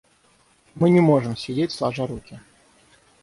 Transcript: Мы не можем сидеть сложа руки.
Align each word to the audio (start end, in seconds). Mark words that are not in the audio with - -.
Мы 0.73 0.89
не 0.89 0.99
можем 0.99 1.37
сидеть 1.37 1.71
сложа 1.71 2.07
руки. 2.07 2.39